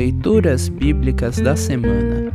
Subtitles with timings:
[0.00, 2.32] Leituras Bíblicas da Semana.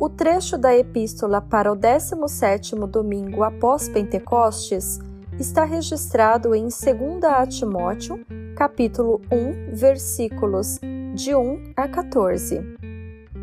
[0.00, 4.98] O trecho da epístola para o 17º domingo após Pentecostes
[5.38, 8.18] está registrado em 2 Timóteo,
[8.56, 10.80] capítulo 1, versículos
[11.14, 12.62] de 1 a 14.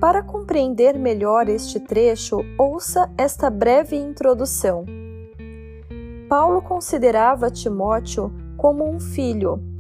[0.02, 4.84] Para compreender melhor este trecho, ouça esta breve introdução.
[6.28, 9.71] Paulo considerava Timóteo como um filho.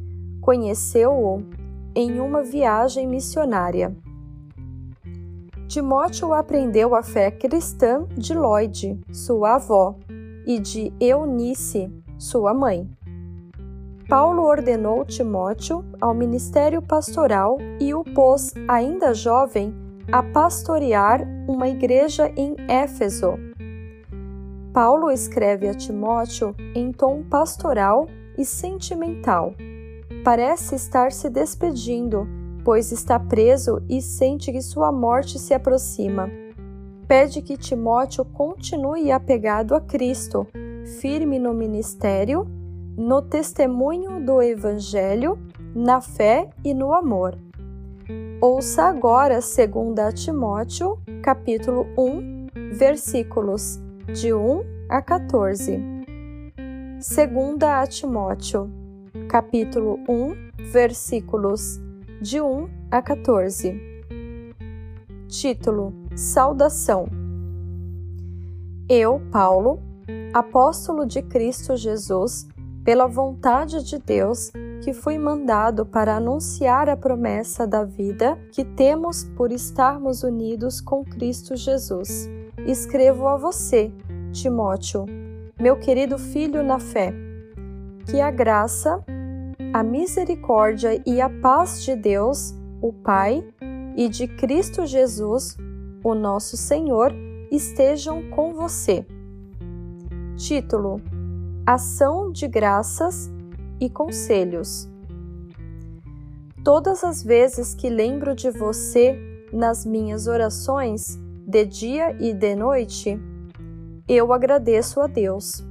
[0.42, 1.44] Conheceu-o
[1.96, 3.96] em uma viagem missionária.
[5.68, 9.96] Timóteo aprendeu a fé cristã de Lloyd, sua avó,
[10.46, 12.90] e de Eunice, sua mãe.
[14.10, 19.74] Paulo ordenou Timóteo ao ministério pastoral e o pôs, ainda jovem,
[20.12, 23.36] a pastorear uma igreja em Éfeso.
[24.74, 29.54] Paulo escreve a Timóteo em tom pastoral e sentimental.
[30.24, 32.28] Parece estar se despedindo,
[32.64, 36.30] pois está preso e sente que sua morte se aproxima.
[37.08, 40.48] Pede que Timóteo continue apegado a Cristo,
[41.00, 42.48] firme no ministério,
[42.96, 45.40] no testemunho do Evangelho,
[45.74, 47.36] na fé e no amor.
[48.40, 53.82] Ouça agora 2 Timóteo, capítulo 1, versículos
[54.14, 55.80] de 1 a 14.
[57.00, 58.81] 2 Timóteo,
[59.32, 61.80] capítulo 1, versículos
[62.22, 63.82] de 1 a 14.
[65.30, 67.08] Título: Saudação.
[68.90, 69.80] Eu, Paulo,
[70.34, 72.46] apóstolo de Cristo Jesus,
[72.84, 74.52] pela vontade de Deus,
[74.84, 81.06] que fui mandado para anunciar a promessa da vida que temos por estarmos unidos com
[81.06, 82.30] Cristo Jesus.
[82.68, 83.94] Escrevo a você,
[84.34, 85.06] Timóteo,
[85.58, 87.14] meu querido filho na fé,
[88.06, 89.02] que a graça,
[89.74, 93.44] a misericórdia e a paz de Deus, o Pai,
[93.96, 95.58] e de Cristo Jesus,
[96.04, 97.14] o nosso Senhor,
[97.50, 99.06] estejam com você.
[100.36, 101.02] Título:
[101.66, 103.32] Ação de Graças
[103.80, 104.90] e Conselhos.
[106.64, 109.18] Todas as vezes que lembro de você
[109.54, 111.18] nas minhas orações,
[111.48, 113.20] de dia e de noite,
[114.08, 115.66] eu agradeço a Deus,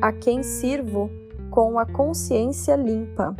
[0.00, 1.10] a quem sirvo
[1.50, 3.34] com a consciência limpa,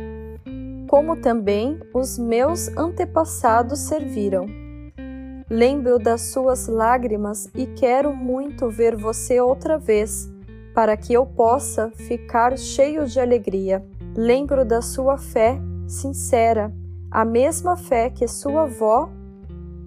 [0.87, 4.45] como também os meus antepassados serviram.
[5.49, 10.31] Lembro das suas lágrimas e quero muito ver você outra vez,
[10.73, 13.83] para que eu possa ficar cheio de alegria.
[14.15, 16.73] Lembro da sua fé sincera,
[17.09, 19.09] a mesma fé que sua avó,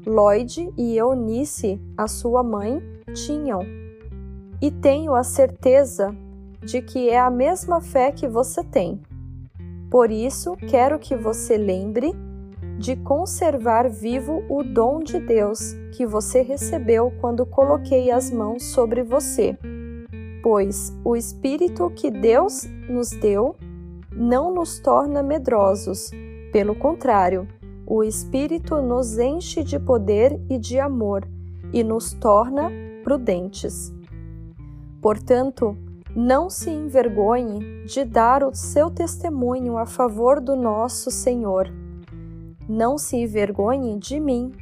[0.06, 2.82] Lloyd e Eunice, a sua mãe,
[3.14, 3.60] tinham
[4.60, 6.14] e tenho a certeza
[6.64, 9.00] de que é a mesma fé que você tem.
[9.90, 12.12] Por isso, quero que você lembre
[12.78, 19.02] de conservar vivo o dom de Deus que você recebeu quando coloquei as mãos sobre
[19.02, 19.56] você.
[20.42, 23.54] Pois o Espírito que Deus nos deu
[24.10, 26.10] não nos torna medrosos,
[26.52, 27.48] pelo contrário,
[27.86, 31.26] o Espírito nos enche de poder e de amor
[31.72, 32.70] e nos torna
[33.02, 33.92] prudentes.
[35.02, 35.76] Portanto,
[36.16, 41.68] não se envergonhe de dar o seu testemunho a favor do nosso Senhor.
[42.68, 44.52] Não se envergonhe de mim,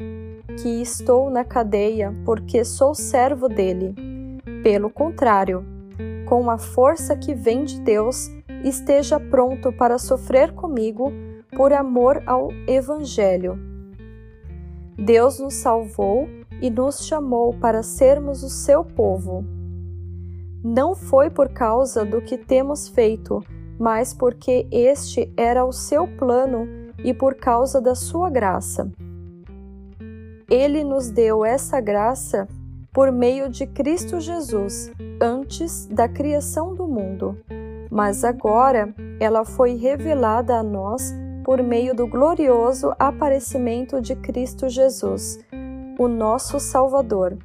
[0.62, 3.94] que estou na cadeia porque sou servo dele.
[4.62, 5.62] Pelo contrário,
[6.26, 8.30] com a força que vem de Deus,
[8.64, 11.12] esteja pronto para sofrer comigo
[11.54, 13.58] por amor ao Evangelho.
[14.96, 16.26] Deus nos salvou
[16.62, 19.44] e nos chamou para sermos o seu povo
[20.62, 23.44] não foi por causa do que temos feito,
[23.78, 26.68] mas porque este era o seu plano
[27.02, 28.90] e por causa da sua graça.
[30.48, 32.46] Ele nos deu essa graça
[32.92, 37.38] por meio de Cristo Jesus, antes da criação do mundo,
[37.90, 45.40] mas agora ela foi revelada a nós por meio do glorioso aparecimento de Cristo Jesus,
[45.98, 47.36] o nosso Salvador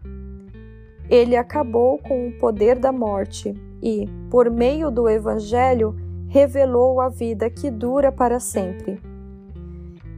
[1.10, 5.96] ele acabou com o poder da morte e, por meio do Evangelho,
[6.28, 9.02] revelou a vida que dura para sempre.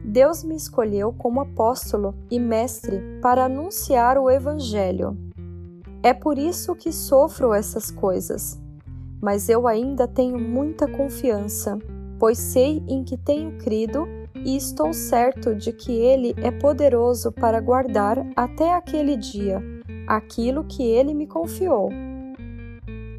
[0.04, 5.16] Deus me escolheu como apóstolo e mestre para anunciar o Evangelho.
[6.02, 8.60] É por isso que sofro essas coisas,
[9.22, 11.78] mas eu ainda tenho muita confiança,
[12.18, 17.60] pois sei em que tenho crido e estou certo de que Ele é poderoso para
[17.60, 19.62] guardar até aquele dia
[20.10, 21.88] aquilo que ele me confiou.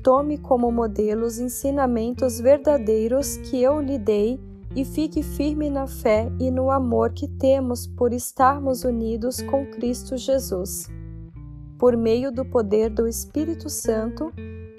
[0.03, 4.37] Tome como modelo os ensinamentos verdadeiros que eu lhe dei
[4.75, 10.17] e fique firme na fé e no amor que temos por estarmos unidos com Cristo
[10.17, 10.89] Jesus.
[11.79, 14.33] Por meio do poder do Espírito Santo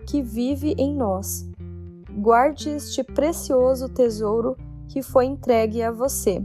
[0.07, 1.49] que vive em nós.
[2.19, 4.55] Guarde este precioso tesouro
[4.87, 6.45] que foi entregue a você.